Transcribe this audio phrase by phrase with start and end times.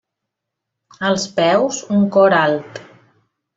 [1.09, 2.83] Als peus, un cor alt.